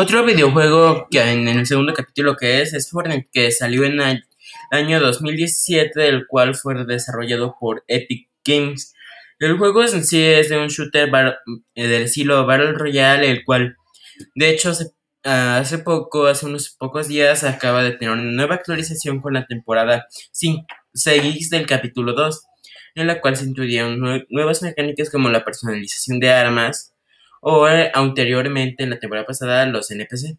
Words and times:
Otro 0.00 0.24
videojuego 0.24 1.08
que 1.10 1.20
en 1.20 1.48
el 1.48 1.66
segundo 1.66 1.92
capítulo 1.92 2.36
que 2.36 2.62
es 2.62 2.72
es 2.72 2.88
Fortnite, 2.88 3.28
que 3.32 3.50
salió 3.50 3.82
en 3.82 4.00
el 4.00 4.22
año 4.70 5.00
2017, 5.00 6.08
el 6.08 6.28
cual 6.28 6.54
fue 6.54 6.84
desarrollado 6.84 7.56
por 7.58 7.82
Epic 7.88 8.28
Games. 8.44 8.94
El 9.40 9.58
juego 9.58 9.82
en 9.82 10.04
sí 10.04 10.22
es 10.22 10.50
de 10.50 10.56
un 10.56 10.68
shooter 10.68 11.10
del 11.74 12.02
estilo 12.02 12.46
Battle 12.46 12.74
Royale, 12.74 13.28
el 13.28 13.44
cual, 13.44 13.76
de 14.36 14.50
hecho, 14.50 14.72
hace 15.24 15.78
poco, 15.78 16.26
hace 16.26 16.46
unos 16.46 16.76
pocos 16.78 17.08
días, 17.08 17.42
acaba 17.42 17.82
de 17.82 17.90
tener 17.90 18.14
una 18.14 18.22
nueva 18.22 18.54
actualización 18.54 19.20
con 19.20 19.32
la 19.32 19.46
temporada 19.46 20.06
6 20.30 21.50
del 21.50 21.66
capítulo 21.66 22.12
2, 22.12 22.40
en 22.94 23.08
la 23.08 23.20
cual 23.20 23.34
se 23.34 23.46
incluyeron 23.46 23.98
nuevas 24.28 24.62
mecánicas 24.62 25.10
como 25.10 25.28
la 25.28 25.44
personalización 25.44 26.20
de 26.20 26.30
armas, 26.30 26.94
o 27.40 27.66
anteriormente 27.94 28.84
en 28.84 28.90
la 28.90 28.98
temporada 28.98 29.26
pasada 29.26 29.66
los 29.66 29.90
NPC. 29.90 30.36